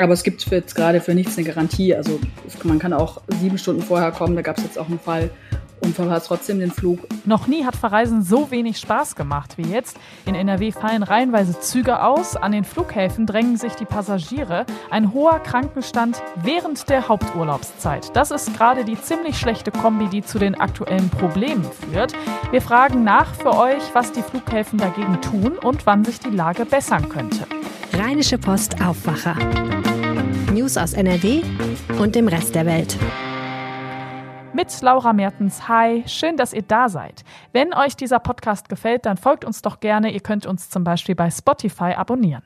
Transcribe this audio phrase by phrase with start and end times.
[0.00, 1.94] Aber es gibt jetzt gerade für nichts eine Garantie.
[1.94, 2.18] Also
[2.64, 4.34] man kann auch sieben Stunden vorher kommen.
[4.34, 5.30] Da gab es jetzt auch einen Fall
[5.82, 7.00] und verpasst trotzdem den Flug.
[7.24, 9.96] Noch nie hat Verreisen so wenig Spaß gemacht wie jetzt.
[10.26, 12.36] In NRW fallen reihenweise Züge aus.
[12.36, 14.66] An den Flughäfen drängen sich die Passagiere.
[14.90, 18.14] Ein hoher Krankenstand während der Haupturlaubszeit.
[18.14, 22.12] Das ist gerade die ziemlich schlechte Kombi, die zu den aktuellen Problemen führt.
[22.50, 26.64] Wir fragen nach für euch, was die Flughäfen dagegen tun und wann sich die Lage
[26.64, 27.46] bessern könnte.
[27.92, 29.36] Rheinische Post Aufwacher.
[30.70, 31.42] News aus NRW
[31.98, 32.96] und dem Rest der Welt.
[34.52, 35.66] Mit Laura Mertens.
[35.66, 37.24] Hi, schön, dass ihr da seid.
[37.52, 40.12] Wenn euch dieser Podcast gefällt, dann folgt uns doch gerne.
[40.12, 42.44] Ihr könnt uns zum Beispiel bei Spotify abonnieren.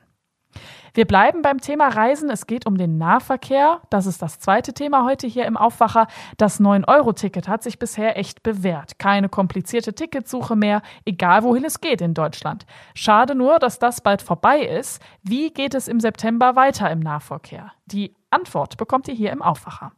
[0.95, 2.29] Wir bleiben beim Thema Reisen.
[2.29, 3.81] Es geht um den Nahverkehr.
[3.89, 6.07] Das ist das zweite Thema heute hier im Aufwacher.
[6.37, 8.97] Das 9-Euro-Ticket hat sich bisher echt bewährt.
[8.97, 12.65] Keine komplizierte Ticketsuche mehr, egal wohin es geht in Deutschland.
[12.93, 15.01] Schade nur, dass das bald vorbei ist.
[15.21, 17.73] Wie geht es im September weiter im Nahverkehr?
[17.87, 19.91] Die Antwort bekommt ihr hier im Aufwacher.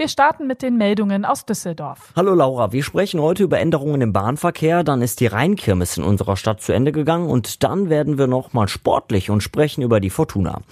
[0.00, 2.14] Wir starten mit den Meldungen aus Düsseldorf.
[2.16, 4.82] Hallo Laura, wir sprechen heute über Änderungen im Bahnverkehr.
[4.82, 8.54] Dann ist die Rheinkirmes in unserer Stadt zu Ende gegangen und dann werden wir noch
[8.54, 10.62] mal sportlich und sprechen über die Fortuna.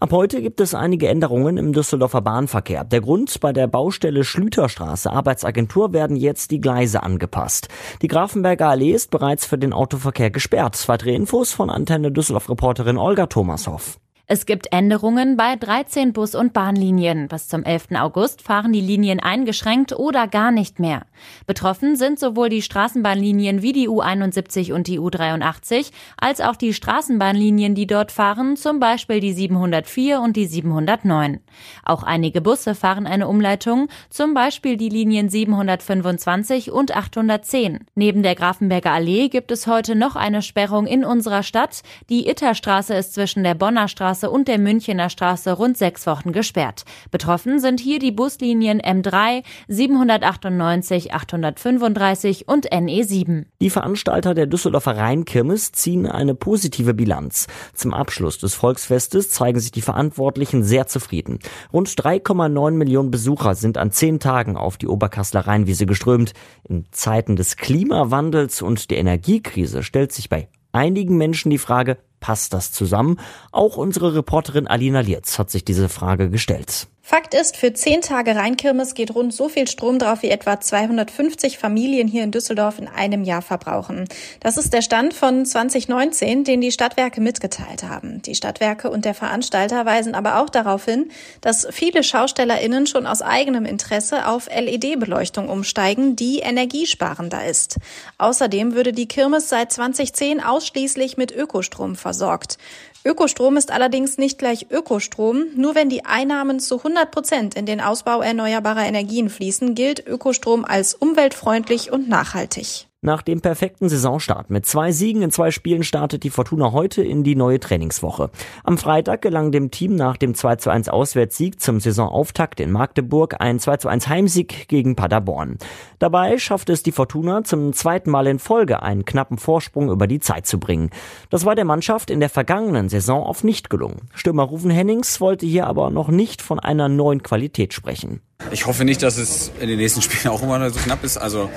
[0.00, 2.82] Ab heute gibt es einige Änderungen im Düsseldorfer Bahnverkehr.
[2.82, 7.68] Der Grund bei der Baustelle Schlüterstraße Arbeitsagentur werden jetzt die Gleise angepasst.
[8.02, 10.88] Die Grafenberger Allee ist bereits für den Autoverkehr gesperrt.
[10.88, 14.01] Weitere Infos von Antenne Düsseldorf Reporterin Olga Thomashoff.
[14.28, 17.26] Es gibt Änderungen bei 13 Bus- und Bahnlinien.
[17.26, 17.88] Bis zum 11.
[17.96, 21.02] August fahren die Linien eingeschränkt oder gar nicht mehr.
[21.46, 27.74] Betroffen sind sowohl die Straßenbahnlinien wie die U71 und die U83, als auch die Straßenbahnlinien,
[27.74, 31.40] die dort fahren, zum Beispiel die 704 und die 709.
[31.84, 37.80] Auch einige Busse fahren eine Umleitung, zum Beispiel die Linien 725 und 810.
[37.96, 41.82] Neben der Grafenberger Allee gibt es heute noch eine Sperrung in unserer Stadt.
[42.08, 46.32] Die Itterstraße ist zwischen der Bonner Straße Straße und der Münchener Straße rund sechs Wochen
[46.32, 46.84] gesperrt.
[47.10, 53.46] Betroffen sind hier die Buslinien M3, 798, 835 und NE7.
[53.62, 57.46] Die Veranstalter der Düsseldorfer Rheinkirmes ziehen eine positive Bilanz.
[57.72, 61.38] Zum Abschluss des Volksfestes zeigen sich die Verantwortlichen sehr zufrieden.
[61.72, 66.34] Rund 3,9 Millionen Besucher sind an zehn Tagen auf die Oberkassler Rheinwiese geströmt.
[66.68, 72.54] In Zeiten des Klimawandels und der Energiekrise stellt sich bei einigen Menschen die Frage, passt
[72.54, 73.18] das zusammen?
[73.50, 76.86] Auch unsere Reporterin Alina Lietz hat sich diese Frage gestellt.
[77.04, 81.58] Fakt ist, für zehn Tage Rheinkirmes geht rund so viel Strom drauf, wie etwa 250
[81.58, 84.04] Familien hier in Düsseldorf in einem Jahr verbrauchen.
[84.38, 88.22] Das ist der Stand von 2019, den die Stadtwerke mitgeteilt haben.
[88.22, 91.10] Die Stadtwerke und der Veranstalter weisen aber auch darauf hin,
[91.40, 97.78] dass viele SchaustellerInnen schon aus eigenem Interesse auf LED-Beleuchtung umsteigen, die energiesparender ist.
[98.18, 102.58] Außerdem würde die Kirmes seit 2010 ausschließlich mit Ökostrom versorgt.
[103.04, 105.46] Ökostrom ist allerdings nicht gleich Ökostrom.
[105.56, 110.64] Nur wenn die Einnahmen zu 100 Prozent in den Ausbau erneuerbarer Energien fließen, gilt Ökostrom
[110.64, 112.86] als umweltfreundlich und nachhaltig.
[113.04, 117.24] Nach dem perfekten Saisonstart mit zwei Siegen in zwei Spielen startet die Fortuna heute in
[117.24, 118.30] die neue Trainingswoche.
[118.62, 123.40] Am Freitag gelang dem Team nach dem 2 zu 1 Auswärtssieg zum Saisonauftakt in Magdeburg
[123.40, 125.58] ein 2 zu 1 Heimsieg gegen Paderborn.
[125.98, 130.20] Dabei schaffte es die Fortuna zum zweiten Mal in Folge einen knappen Vorsprung über die
[130.20, 130.90] Zeit zu bringen.
[131.28, 134.10] Das war der Mannschaft in der vergangenen Saison oft nicht gelungen.
[134.14, 138.20] Stürmer Rufen Hennings wollte hier aber noch nicht von einer neuen Qualität sprechen.
[138.50, 141.16] Ich hoffe nicht, dass es in den nächsten Spielen auch immer so knapp ist.
[141.16, 141.50] Also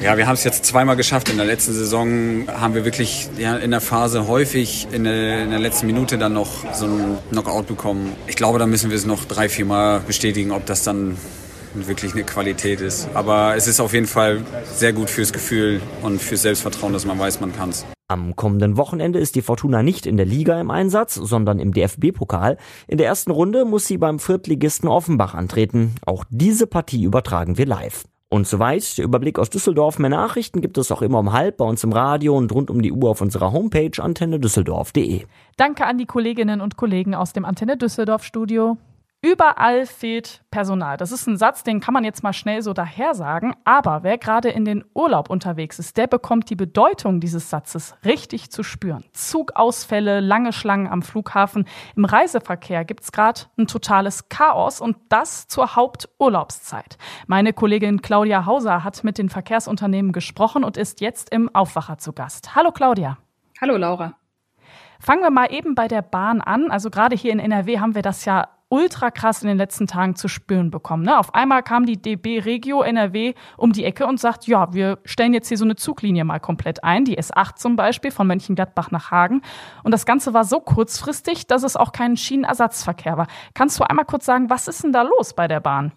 [0.00, 1.28] ja, wir haben es jetzt zweimal geschafft.
[1.28, 5.50] In der letzten Saison haben wir wirklich ja, in der Phase häufig in der, in
[5.50, 8.12] der letzten Minute dann noch so einen Knockout bekommen.
[8.26, 11.16] Ich glaube, da müssen wir es noch drei, vier Mal bestätigen, ob das dann
[11.74, 13.08] wirklich eine Qualität ist.
[13.14, 14.42] Aber es ist auf jeden Fall
[14.74, 17.84] sehr gut fürs Gefühl und fürs Selbstvertrauen, dass man weiß, man kann es.
[18.12, 22.58] Am kommenden Wochenende ist die Fortuna nicht in der Liga im Einsatz, sondern im DFB-Pokal.
[22.86, 25.94] In der ersten Runde muss sie beim Viertligisten Offenbach antreten.
[26.04, 28.04] Auch diese Partie übertragen wir live.
[28.28, 29.98] Und soweit der Überblick aus Düsseldorf.
[29.98, 32.82] Mehr Nachrichten gibt es auch immer um halb bei uns im Radio und rund um
[32.82, 35.24] die Uhr auf unserer Homepage antennedüsseldorf.de.
[35.56, 38.76] Danke an die Kolleginnen und Kollegen aus dem Antenne Düsseldorf Studio.
[39.24, 40.96] Überall fehlt Personal.
[40.96, 43.54] Das ist ein Satz, den kann man jetzt mal schnell so daher sagen.
[43.62, 48.50] Aber wer gerade in den Urlaub unterwegs ist, der bekommt die Bedeutung dieses Satzes richtig
[48.50, 49.04] zu spüren.
[49.12, 51.68] Zugausfälle, lange Schlangen am Flughafen.
[51.94, 56.98] Im Reiseverkehr gibt's gerade ein totales Chaos und das zur Haupturlaubszeit.
[57.28, 62.12] Meine Kollegin Claudia Hauser hat mit den Verkehrsunternehmen gesprochen und ist jetzt im Aufwacher zu
[62.12, 62.56] Gast.
[62.56, 63.18] Hallo Claudia.
[63.60, 64.14] Hallo Laura.
[64.98, 66.72] Fangen wir mal eben bei der Bahn an.
[66.72, 70.16] Also gerade hier in NRW haben wir das ja ultra krass in den letzten Tagen
[70.16, 71.02] zu spüren bekommen.
[71.02, 71.18] Ne?
[71.18, 75.34] Auf einmal kam die DB Regio NRW um die Ecke und sagt, ja, wir stellen
[75.34, 79.10] jetzt hier so eine Zuglinie mal komplett ein, die S8 zum Beispiel von Mönchengladbach nach
[79.10, 79.42] Hagen.
[79.84, 83.26] Und das Ganze war so kurzfristig, dass es auch kein Schienenersatzverkehr war.
[83.52, 85.92] Kannst du einmal kurz sagen, was ist denn da los bei der Bahn?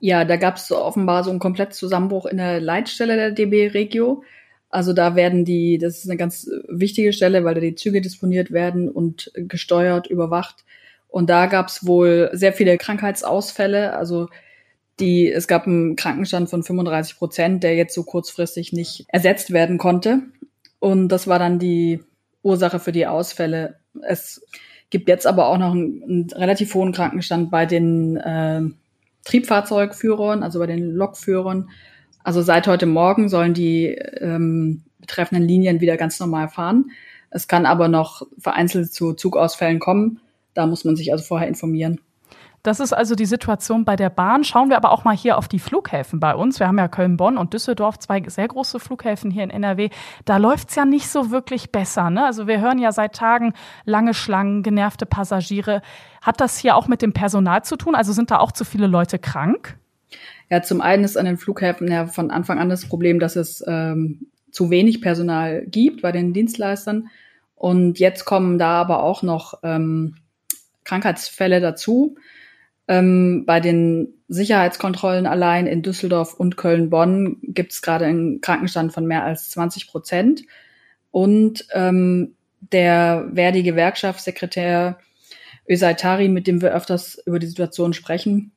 [0.00, 4.24] Ja, da gab es offenbar so einen kompletten Zusammenbruch in der Leitstelle der DB Regio.
[4.70, 8.50] Also da werden die, das ist eine ganz wichtige Stelle, weil da die Züge disponiert
[8.50, 10.64] werden und gesteuert, überwacht.
[11.14, 13.96] Und da gab es wohl sehr viele Krankheitsausfälle.
[13.96, 14.30] Also
[14.98, 19.78] die, es gab einen Krankenstand von 35 Prozent, der jetzt so kurzfristig nicht ersetzt werden
[19.78, 20.22] konnte.
[20.80, 22.00] Und das war dann die
[22.42, 23.76] Ursache für die Ausfälle.
[24.02, 24.44] Es
[24.90, 28.62] gibt jetzt aber auch noch einen, einen relativ hohen Krankenstand bei den äh,
[29.24, 31.70] Triebfahrzeugführern, also bei den Lokführern.
[32.24, 36.90] Also seit heute Morgen sollen die ähm, betreffenden Linien wieder ganz normal fahren.
[37.30, 40.18] Es kann aber noch vereinzelt zu Zugausfällen kommen.
[40.54, 42.00] Da muss man sich also vorher informieren.
[42.64, 44.42] Das ist also die Situation bei der Bahn.
[44.42, 46.58] Schauen wir aber auch mal hier auf die Flughäfen bei uns.
[46.58, 49.90] Wir haben ja Köln, Bonn und Düsseldorf, zwei sehr große Flughäfen hier in NRW.
[50.24, 52.08] Da läuft's ja nicht so wirklich besser.
[52.08, 52.24] Ne?
[52.24, 53.52] Also wir hören ja seit Tagen
[53.84, 55.82] lange Schlangen, genervte Passagiere.
[56.22, 57.94] Hat das hier auch mit dem Personal zu tun?
[57.94, 59.76] Also sind da auch zu viele Leute krank?
[60.48, 63.62] Ja, zum einen ist an den Flughäfen ja von Anfang an das Problem, dass es
[63.66, 67.08] ähm, zu wenig Personal gibt bei den Dienstleistern.
[67.56, 70.16] Und jetzt kommen da aber auch noch ähm,
[70.84, 72.16] Krankheitsfälle dazu.
[72.86, 79.06] Ähm, bei den Sicherheitskontrollen allein in Düsseldorf und Köln-Bonn gibt es gerade einen Krankenstand von
[79.06, 80.42] mehr als 20 Prozent.
[81.10, 84.98] Und ähm, der Verdi-Gewerkschaftssekretär
[85.68, 88.52] Ösaitari, mit dem wir öfters über die Situation sprechen,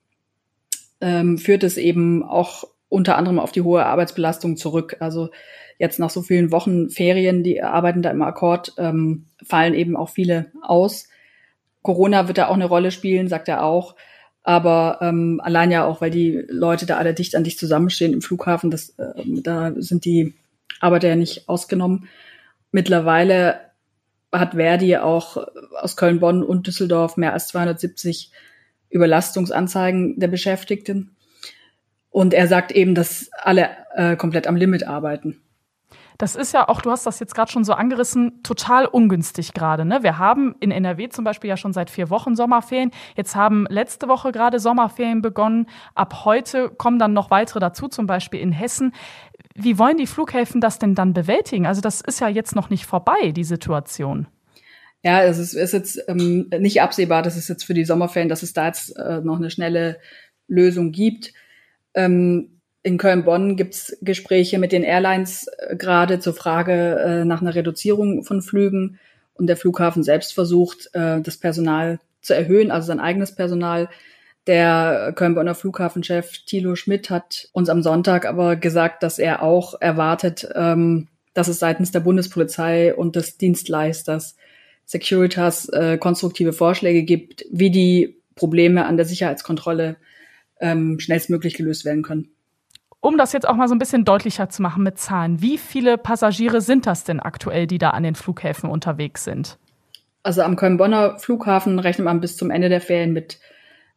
[1.00, 4.98] ähm, führt es eben auch unter anderem auf die hohe Arbeitsbelastung zurück.
[5.00, 5.30] Also
[5.78, 10.10] jetzt nach so vielen Wochen Ferien, die arbeiten da im Akkord, ähm, fallen eben auch
[10.10, 11.08] viele aus.
[11.88, 13.96] Corona wird da auch eine Rolle spielen, sagt er auch.
[14.44, 18.22] Aber ähm, allein ja auch, weil die Leute da alle dicht an dich zusammenstehen im
[18.22, 20.34] Flughafen, das, äh, da sind die
[20.82, 22.10] Arbeiter ja nicht ausgenommen.
[22.74, 23.62] Mittlerweile
[24.34, 25.38] hat Verdi auch
[25.80, 28.32] aus Köln, Bonn und Düsseldorf mehr als 270
[28.90, 31.16] Überlastungsanzeigen der Beschäftigten.
[32.10, 35.42] Und er sagt eben, dass alle äh, komplett am Limit arbeiten.
[36.18, 39.86] Das ist ja auch, du hast das jetzt gerade schon so angerissen, total ungünstig gerade.
[39.86, 40.02] Ne?
[40.02, 42.92] Wir haben in NRW zum Beispiel ja schon seit vier Wochen Sommerferien.
[43.16, 45.68] Jetzt haben letzte Woche gerade Sommerferien begonnen.
[45.94, 48.94] Ab heute kommen dann noch weitere dazu, zum Beispiel in Hessen.
[49.54, 51.68] Wie wollen die Flughäfen das denn dann bewältigen?
[51.68, 54.28] Also das ist ja jetzt noch nicht vorbei, die Situation.
[55.04, 58.44] Ja, es ist, ist jetzt ähm, nicht absehbar, dass es jetzt für die Sommerferien, dass
[58.44, 60.00] es da jetzt äh, noch eine schnelle
[60.48, 61.34] Lösung gibt.
[61.94, 62.57] Ähm,
[62.88, 67.54] in Köln-Bonn gibt es Gespräche mit den Airlines äh, gerade zur Frage äh, nach einer
[67.54, 68.98] Reduzierung von Flügen.
[69.34, 73.90] Und der Flughafen selbst versucht, äh, das Personal zu erhöhen, also sein eigenes Personal.
[74.48, 80.48] Der Köln-Bonner Flughafenchef Thilo Schmidt hat uns am Sonntag aber gesagt, dass er auch erwartet,
[80.56, 84.38] ähm, dass es seitens der Bundespolizei und des Dienstleisters
[84.86, 89.98] Securitas äh, konstruktive Vorschläge gibt, wie die Probleme an der Sicherheitskontrolle
[90.62, 92.30] ähm, schnellstmöglich gelöst werden können.
[93.00, 95.98] Um das jetzt auch mal so ein bisschen deutlicher zu machen mit Zahlen, wie viele
[95.98, 99.58] Passagiere sind das denn aktuell, die da an den Flughäfen unterwegs sind?
[100.24, 103.40] Also am Köln-Bonner Flughafen rechnet man bis zum Ende der Ferien mit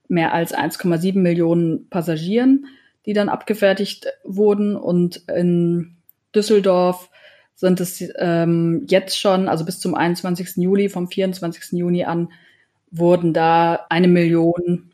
[0.06, 2.67] mehr als 1,7 Millionen Passagieren,
[3.06, 4.76] die dann abgefertigt wurden.
[4.76, 5.97] Und in
[6.35, 7.11] Düsseldorf
[7.55, 10.56] sind es ähm, jetzt schon, also bis zum 21.
[10.56, 11.73] Juli, vom 24.
[11.79, 12.31] Juni an,
[12.91, 14.93] wurden da eine Million,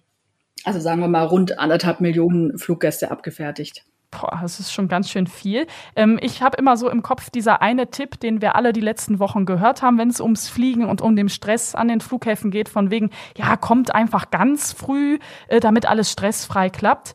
[0.64, 3.84] also sagen wir mal rund anderthalb Millionen Fluggäste abgefertigt.
[4.18, 5.66] Boah, das ist schon ganz schön viel.
[5.94, 9.18] Ähm, ich habe immer so im Kopf dieser eine Tipp, den wir alle die letzten
[9.18, 12.68] Wochen gehört haben, wenn es ums Fliegen und um den Stress an den Flughäfen geht,
[12.68, 15.18] von wegen, ja, kommt einfach ganz früh,
[15.48, 17.14] äh, damit alles stressfrei klappt.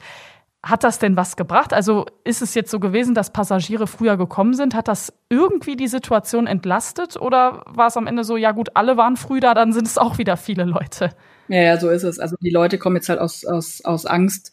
[0.63, 1.73] Hat das denn was gebracht?
[1.73, 4.75] Also ist es jetzt so gewesen, dass Passagiere früher gekommen sind?
[4.75, 7.17] Hat das irgendwie die Situation entlastet?
[7.19, 9.97] Oder war es am Ende so, ja gut, alle waren früh da, dann sind es
[9.97, 11.09] auch wieder viele Leute?
[11.47, 12.19] Ja, ja, so ist es.
[12.19, 14.51] Also die Leute kommen jetzt halt aus, aus, aus Angst,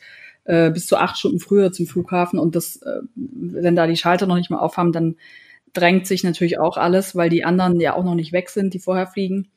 [0.48, 4.26] äh, bis zu acht Stunden früher zum Flughafen und das, äh, wenn da die Schalter
[4.26, 5.16] noch nicht mal aufhaben, dann
[5.74, 8.78] drängt sich natürlich auch alles, weil die anderen ja auch noch nicht weg sind, die
[8.78, 9.48] vorher fliegen.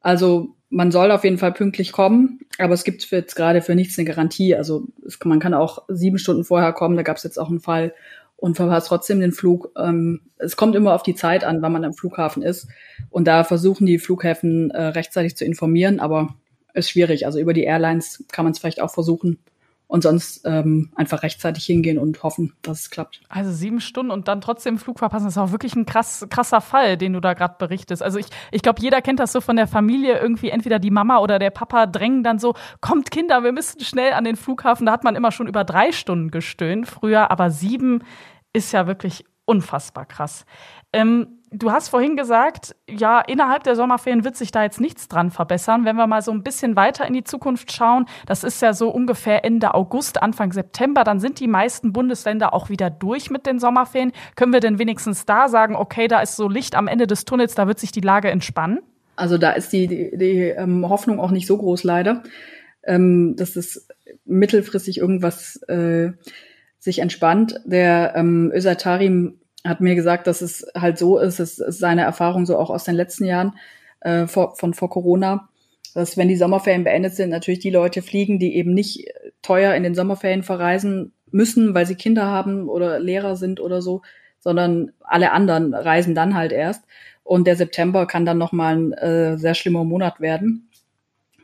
[0.00, 3.96] Also man soll auf jeden Fall pünktlich kommen, aber es gibt jetzt gerade für nichts
[3.98, 4.56] eine Garantie.
[4.56, 7.60] Also es, man kann auch sieben Stunden vorher kommen, da gab es jetzt auch einen
[7.60, 7.94] Fall
[8.36, 9.70] und verpasst trotzdem den Flug.
[9.78, 12.66] Ähm, es kommt immer auf die Zeit an, wann man am Flughafen ist.
[13.10, 16.34] Und da versuchen die Flughäfen äh, rechtzeitig zu informieren, aber
[16.74, 17.26] ist schwierig.
[17.26, 19.38] Also über die Airlines kann man es vielleicht auch versuchen
[19.90, 23.22] und sonst ähm, einfach rechtzeitig hingehen und hoffen, dass es klappt.
[23.28, 26.60] Also sieben Stunden und dann trotzdem Flug verpassen, das ist auch wirklich ein krass, krasser
[26.60, 28.00] Fall, den du da gerade berichtest.
[28.00, 31.18] Also ich, ich glaube, jeder kennt das so von der Familie, irgendwie entweder die Mama
[31.18, 34.86] oder der Papa drängen dann so, kommt Kinder, wir müssen schnell an den Flughafen.
[34.86, 38.04] Da hat man immer schon über drei Stunden gestöhnt früher, aber sieben
[38.52, 40.44] ist ja wirklich unfassbar krass.
[40.92, 45.32] Ähm, Du hast vorhin gesagt, ja, innerhalb der Sommerferien wird sich da jetzt nichts dran
[45.32, 45.84] verbessern.
[45.84, 48.88] Wenn wir mal so ein bisschen weiter in die Zukunft schauen, das ist ja so
[48.88, 53.58] ungefähr Ende August, Anfang September, dann sind die meisten Bundesländer auch wieder durch mit den
[53.58, 54.12] Sommerferien.
[54.36, 57.56] Können wir denn wenigstens da sagen, okay, da ist so Licht am Ende des Tunnels,
[57.56, 58.78] da wird sich die Lage entspannen?
[59.16, 62.22] Also da ist die, die, die ähm, Hoffnung auch nicht so groß, leider,
[62.84, 63.88] ähm, dass es
[64.24, 66.12] mittelfristig irgendwas äh,
[66.78, 67.60] sich entspannt.
[67.64, 72.46] Der ähm, Ösatarim hat mir gesagt, dass es halt so ist, es ist seine Erfahrung
[72.46, 73.54] so auch aus den letzten Jahren
[74.00, 75.48] äh, vor, von vor Corona,
[75.94, 79.08] dass wenn die Sommerferien beendet sind, natürlich die Leute fliegen, die eben nicht
[79.42, 84.02] teuer in den Sommerferien verreisen müssen, weil sie Kinder haben oder Lehrer sind oder so,
[84.38, 86.84] sondern alle anderen reisen dann halt erst.
[87.22, 90.68] Und der September kann dann nochmal ein äh, sehr schlimmer Monat werden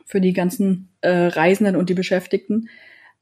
[0.05, 2.69] für die ganzen äh, Reisenden und die Beschäftigten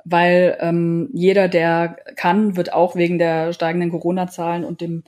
[0.05, 5.03] weil ähm, jeder, der kann, wird auch wegen der steigenden Corona-Zahlen und dem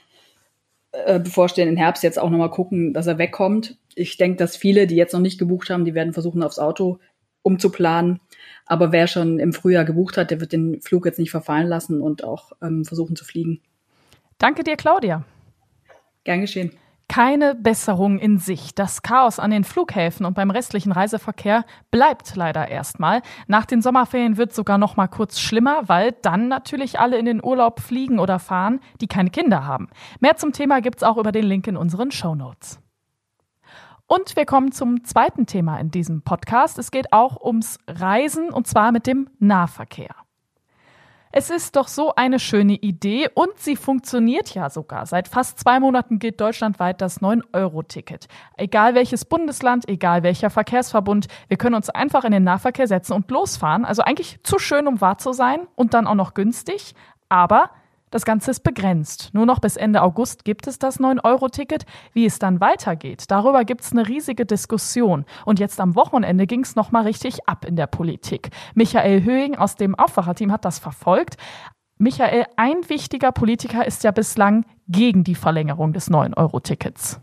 [0.91, 3.77] äh, bevorstehenden Herbst jetzt auch nochmal gucken, dass er wegkommt.
[3.95, 6.99] Ich denke, dass viele, die jetzt noch nicht gebucht haben, die werden versuchen, aufs Auto
[7.43, 8.19] umzuplanen.
[8.65, 12.01] Aber wer schon im Frühjahr gebucht hat, der wird den Flug jetzt nicht verfallen lassen
[12.01, 13.61] und auch ähm, versuchen zu fliegen.
[14.39, 15.23] Danke dir, Claudia.
[16.23, 16.71] Gern geschehen
[17.07, 18.75] keine Besserung in sich.
[18.75, 23.21] Das Chaos an den Flughäfen und beim restlichen Reiseverkehr bleibt leider erstmal.
[23.47, 27.43] Nach den Sommerferien wird sogar noch mal kurz schlimmer, weil dann natürlich alle in den
[27.43, 29.87] Urlaub fliegen oder fahren, die keine Kinder haben.
[30.19, 32.79] Mehr zum Thema gibt's auch über den Link in unseren Show Notes.
[34.05, 36.77] Und wir kommen zum zweiten Thema in diesem Podcast.
[36.79, 40.15] Es geht auch ums Reisen und zwar mit dem Nahverkehr.
[41.31, 45.05] Es ist doch so eine schöne Idee und sie funktioniert ja sogar.
[45.05, 48.27] Seit fast zwei Monaten gilt deutschlandweit das 9-Euro-Ticket.
[48.55, 53.29] Egal welches Bundesland, egal welcher Verkehrsverbund, wir können uns einfach in den Nahverkehr setzen und
[53.29, 53.84] losfahren.
[53.84, 56.96] Also eigentlich zu schön, um wahr zu sein und dann auch noch günstig.
[57.29, 57.72] Aber
[58.09, 59.29] das Ganze ist begrenzt.
[59.33, 61.85] Nur noch bis Ende August gibt es das 9-Euro-Ticket.
[62.13, 65.25] Wie es dann weitergeht, darüber gibt es eine riesige Diskussion.
[65.45, 68.49] Und jetzt am Wochenende ging es nochmal richtig ab in der Politik.
[68.75, 71.35] Michael Höhing aus dem Aufwacherteam hat das verfolgt.
[71.97, 77.19] Michael, ein wichtiger Politiker ist ja bislang gegen die Verlängerung des 9-Euro-Tickets.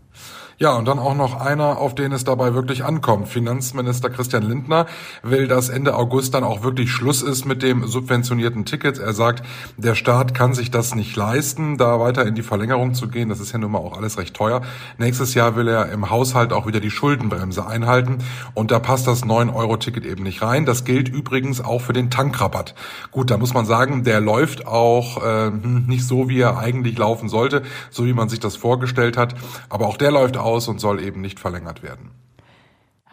[0.56, 3.26] Ja, und dann auch noch einer, auf den es dabei wirklich ankommt.
[3.26, 4.86] Finanzminister Christian Lindner
[5.24, 8.98] will, dass Ende August dann auch wirklich Schluss ist mit dem subventionierten Ticket.
[8.98, 9.44] Er sagt,
[9.76, 13.30] der Staat kann sich das nicht leisten, da weiter in die Verlängerung zu gehen.
[13.30, 14.62] Das ist ja nun mal auch alles recht teuer.
[14.96, 18.18] Nächstes Jahr will er im Haushalt auch wieder die Schuldenbremse einhalten.
[18.54, 20.66] Und da passt das 9-Euro-Ticket eben nicht rein.
[20.66, 22.76] Das gilt übrigens auch für den Tankrabatt.
[23.10, 27.28] Gut, da muss man sagen, der läuft auch äh, nicht so, wie er eigentlich laufen
[27.28, 29.34] sollte, so wie man sich das vorgestellt hat.
[29.68, 32.10] Aber auch der läuft aus und soll eben nicht verlängert werden.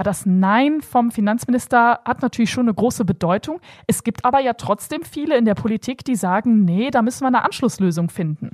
[0.01, 3.61] Ja, das Nein vom Finanzminister hat natürlich schon eine große Bedeutung.
[3.85, 7.27] Es gibt aber ja trotzdem viele in der Politik, die sagen, nee, da müssen wir
[7.27, 8.49] eine Anschlusslösung finden.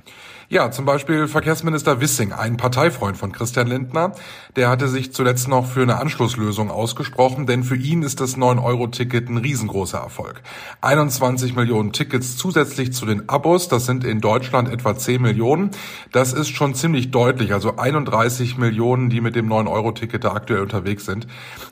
[0.50, 4.12] Ja, zum Beispiel Verkehrsminister Wissing, ein Parteifreund von Christian Lindner,
[4.56, 9.30] der hatte sich zuletzt noch für eine Anschlusslösung ausgesprochen, denn für ihn ist das 9-Euro-Ticket
[9.30, 10.42] ein riesengroßer Erfolg.
[10.82, 15.70] 21 Millionen Tickets zusätzlich zu den Abos, das sind in Deutschland etwa 10 Millionen.
[16.12, 21.06] Das ist schon ziemlich deutlich, also 31 Millionen, die mit dem 9-Euro-Ticket da aktuell unterwegs
[21.06, 21.26] sind.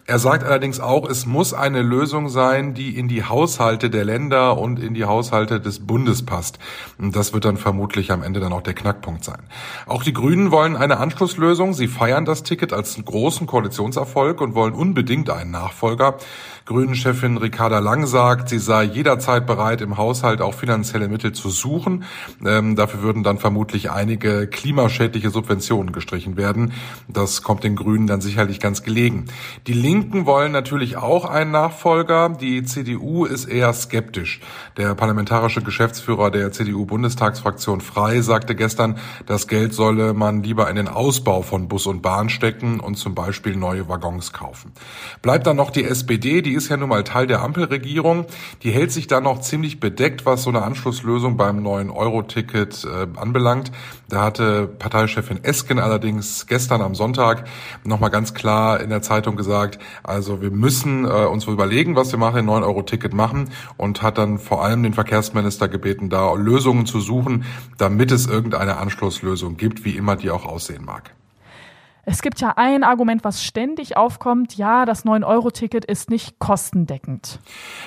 [0.08, 4.56] Er sagt allerdings auch, es muss eine Lösung sein, die in die Haushalte der Länder
[4.56, 6.60] und in die Haushalte des Bundes passt.
[6.96, 9.40] Und das wird dann vermutlich am Ende dann auch der Knackpunkt sein.
[9.86, 11.74] Auch die Grünen wollen eine Anschlusslösung.
[11.74, 16.18] Sie feiern das Ticket als großen Koalitionserfolg und wollen unbedingt einen Nachfolger.
[16.66, 22.02] Grünen-Chefin Ricarda Lang sagt, sie sei jederzeit bereit, im Haushalt auch finanzielle Mittel zu suchen.
[22.44, 26.72] Ähm, dafür würden dann vermutlich einige klimaschädliche Subventionen gestrichen werden.
[27.06, 29.26] Das kommt den Grünen dann sicherlich ganz gelegen.
[29.68, 32.30] Die Linken wollen natürlich auch einen Nachfolger.
[32.30, 34.40] Die CDU ist eher skeptisch.
[34.76, 40.88] Der parlamentarische Geschäftsführer der CDU-Bundestagsfraktion Frei sagte gestern, das Geld solle man lieber in den
[40.88, 44.72] Ausbau von Bus und Bahn stecken und zum Beispiel neue Waggons kaufen.
[45.22, 48.26] Bleibt dann noch die SPD, die ist ja nun mal Teil der Ampelregierung.
[48.62, 53.06] Die hält sich da noch ziemlich bedeckt, was so eine Anschlusslösung beim neuen Euro-Ticket äh,
[53.18, 53.70] anbelangt.
[54.08, 57.44] Da hatte Parteichefin Esken allerdings gestern am Sonntag
[57.84, 62.18] nochmal ganz klar in der Zeitung gesagt, also wir müssen äh, uns überlegen, was wir
[62.18, 67.00] machen, ein 9-Euro-Ticket machen und hat dann vor allem den Verkehrsminister gebeten, da Lösungen zu
[67.00, 67.44] suchen,
[67.78, 71.14] damit es irgendeine Anschlusslösung gibt, wie immer die auch aussehen mag.
[72.08, 74.56] Es gibt ja ein Argument, was ständig aufkommt.
[74.56, 77.40] Ja, das 9-Euro-Ticket ist nicht kostendeckend.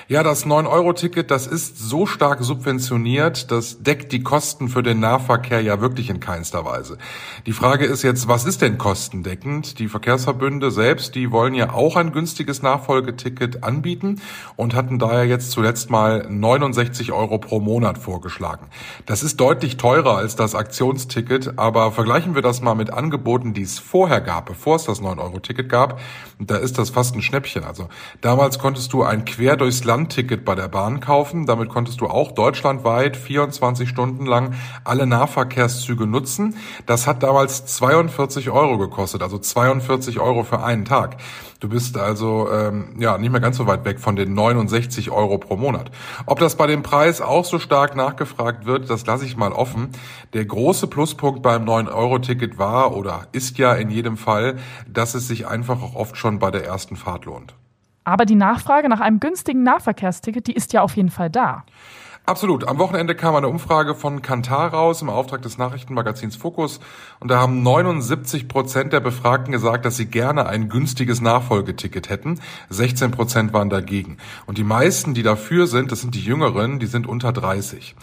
[0.08, 5.62] Ja, das 9-Euro-Ticket, das ist so stark subventioniert, das deckt die Kosten für den Nahverkehr
[5.62, 6.98] ja wirklich in keinster Weise.
[7.46, 9.78] Die Frage ist jetzt, was ist denn kostendeckend?
[9.78, 14.20] Die Verkehrsverbünde selbst, die wollen ja auch ein günstiges Nachfolgeticket anbieten
[14.54, 18.66] und hatten daher jetzt zuletzt mal 69 Euro pro Monat vorgeschlagen.
[19.06, 23.62] Das ist deutlich teurer als das Aktionsticket, aber vergleichen wir das mal mit Angeboten, die
[23.62, 26.00] es vorher vorher gab, bevor es das 9-Euro-Ticket gab,
[26.40, 27.62] da ist das fast ein Schnäppchen.
[27.62, 27.88] Also
[28.20, 31.46] damals konntest du ein Quer durchs Land-Ticket bei der Bahn kaufen.
[31.46, 36.56] Damit konntest du auch deutschlandweit 24 Stunden lang alle Nahverkehrszüge nutzen.
[36.86, 41.18] Das hat damals 42 Euro gekostet, also 42 Euro für einen Tag.
[41.60, 45.36] Du bist also ähm, ja nicht mehr ganz so weit weg von den 69 Euro
[45.36, 45.90] pro Monat.
[46.24, 49.90] Ob das bei dem Preis auch so stark nachgefragt wird, das lasse ich mal offen.
[50.32, 54.56] Der große Pluspunkt beim 9-Euro-Ticket war oder ist ja in jedem Fall,
[54.88, 57.54] dass es sich einfach auch oft schon bei der ersten Fahrt lohnt.
[58.04, 61.64] Aber die Nachfrage nach einem günstigen Nahverkehrsticket, die ist ja auf jeden Fall da.
[62.26, 62.68] Absolut.
[62.68, 66.78] Am Wochenende kam eine Umfrage von Kantar raus im Auftrag des Nachrichtenmagazins Focus
[67.18, 72.38] und da haben 79 Prozent der Befragten gesagt, dass sie gerne ein günstiges Nachfolgeticket hätten.
[72.68, 74.18] 16 Prozent waren dagegen.
[74.46, 77.96] Und die meisten, die dafür sind, das sind die Jüngeren, die sind unter 30.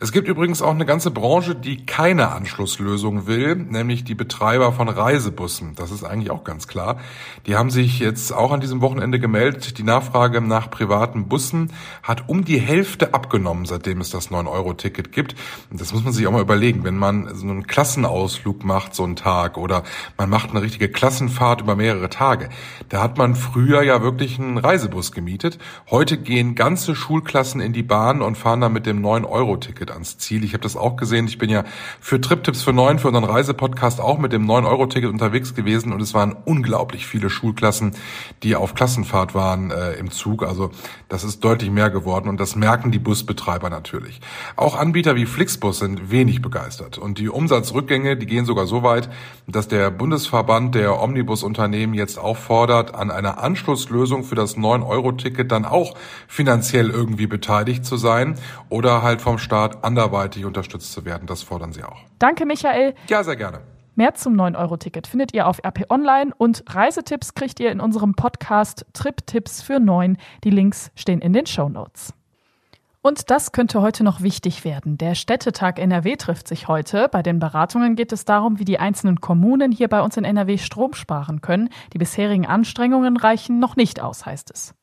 [0.00, 4.88] Es gibt übrigens auch eine ganze Branche, die keine Anschlusslösung will, nämlich die Betreiber von
[4.88, 5.74] Reisebussen.
[5.76, 6.98] Das ist eigentlich auch ganz klar.
[7.46, 9.78] Die haben sich jetzt auch an diesem Wochenende gemeldet.
[9.78, 11.72] Die Nachfrage nach privaten Bussen
[12.02, 15.36] hat um die Hälfte abgenommen, seitdem es das 9-Euro-Ticket gibt.
[15.70, 19.16] Das muss man sich auch mal überlegen, wenn man so einen Klassenausflug macht, so einen
[19.16, 19.84] Tag, oder
[20.18, 22.48] man macht eine richtige Klassenfahrt über mehrere Tage.
[22.88, 25.58] Da hat man früher ja wirklich einen Reisebus gemietet.
[25.90, 30.44] Heute gehen ganze Schulklassen in die Bahn und fahren dann mit dem 9-Euro-Ticket ans Ziel.
[30.44, 31.26] Ich habe das auch gesehen.
[31.26, 31.64] Ich bin ja
[32.00, 36.14] für Trip-Tipps für neun, für unseren Reisepodcast auch mit dem 9-Euro-Ticket unterwegs gewesen und es
[36.14, 37.94] waren unglaublich viele Schulklassen,
[38.42, 40.42] die auf Klassenfahrt waren äh, im Zug.
[40.42, 40.70] Also
[41.08, 44.20] das ist deutlich mehr geworden und das merken die Busbetreiber natürlich.
[44.56, 49.10] Auch Anbieter wie Flixbus sind wenig begeistert und die Umsatzrückgänge, die gehen sogar so weit,
[49.46, 55.94] dass der Bundesverband der Omnibusunternehmen jetzt auffordert, an einer Anschlusslösung für das 9-Euro-Ticket dann auch
[56.28, 61.26] finanziell irgendwie beteiligt zu sein oder halt vom Staat anderweitig unterstützt zu werden.
[61.26, 61.98] Das fordern sie auch.
[62.18, 62.94] Danke, Michael.
[63.08, 63.60] Ja, sehr gerne.
[63.94, 68.86] Mehr zum 9-Euro-Ticket findet ihr auf RP Online und Reisetipps kriegt ihr in unserem Podcast
[68.94, 70.16] Trip-Tipps für 9.
[70.44, 72.14] Die Links stehen in den Show Notes.
[73.02, 74.96] Und das könnte heute noch wichtig werden.
[74.96, 77.08] Der Städtetag NRW trifft sich heute.
[77.10, 80.56] Bei den Beratungen geht es darum, wie die einzelnen Kommunen hier bei uns in NRW
[80.56, 81.68] Strom sparen können.
[81.92, 84.74] Die bisherigen Anstrengungen reichen noch nicht aus, heißt es.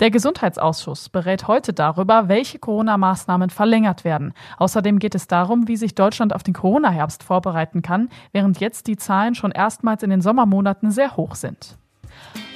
[0.00, 4.32] Der Gesundheitsausschuss berät heute darüber, welche Corona-Maßnahmen verlängert werden.
[4.58, 8.96] Außerdem geht es darum, wie sich Deutschland auf den Corona-Herbst vorbereiten kann, während jetzt die
[8.96, 11.76] Zahlen schon erstmals in den Sommermonaten sehr hoch sind.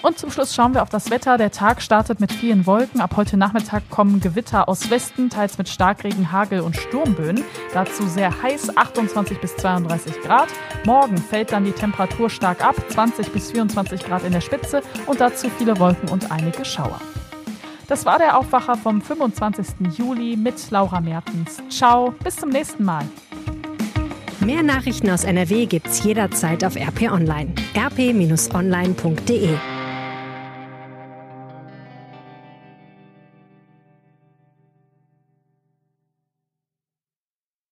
[0.03, 1.37] Und zum Schluss schauen wir auf das Wetter.
[1.37, 3.01] Der Tag startet mit vielen Wolken.
[3.01, 7.43] Ab heute Nachmittag kommen Gewitter aus Westen, teils mit Starkregen, Hagel und Sturmböen.
[7.73, 10.49] Dazu sehr heiß, 28 bis 32 Grad.
[10.85, 15.21] Morgen fällt dann die Temperatur stark ab, 20 bis 24 Grad in der Spitze und
[15.21, 17.01] dazu viele Wolken und einige Schauer.
[17.89, 19.97] Das war der Aufwacher vom 25.
[19.97, 21.63] Juli mit Laura Mertens.
[21.69, 23.05] Ciao, bis zum nächsten Mal.
[24.41, 27.53] Mehr Nachrichten aus NRW gibt's jederzeit auf RP Online.
[27.77, 29.51] rp-online.de